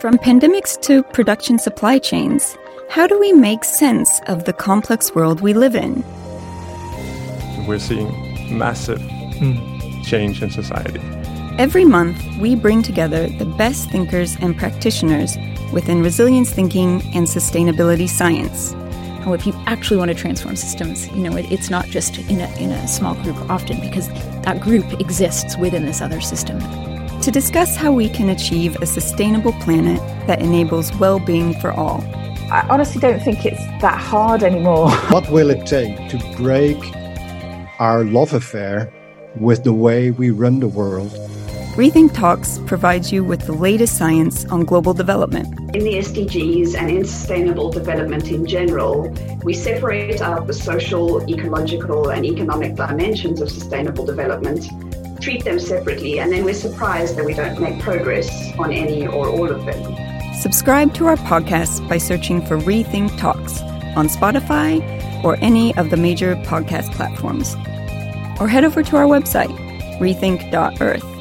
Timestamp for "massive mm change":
8.56-10.40